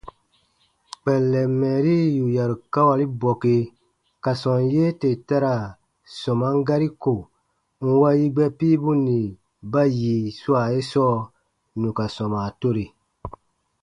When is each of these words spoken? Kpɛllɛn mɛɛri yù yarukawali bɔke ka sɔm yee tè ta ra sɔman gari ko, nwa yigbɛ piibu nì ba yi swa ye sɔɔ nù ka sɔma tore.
Kpɛllɛn 1.01 1.49
mɛɛri 1.59 1.95
yù 2.17 2.25
yarukawali 2.35 3.05
bɔke 3.21 3.53
ka 4.23 4.31
sɔm 4.41 4.59
yee 4.73 4.91
tè 5.01 5.09
ta 5.27 5.37
ra 5.43 5.55
sɔman 6.21 6.55
gari 6.67 6.89
ko, 7.03 7.13
nwa 7.87 8.09
yigbɛ 8.19 8.45
piibu 8.57 8.91
nì 9.05 9.19
ba 9.71 9.81
yi 9.97 10.13
swa 10.39 10.61
ye 10.73 10.81
sɔɔ 10.91 11.13
nù 11.79 11.89
ka 11.97 12.05
sɔma 12.15 12.41
tore. 12.59 12.85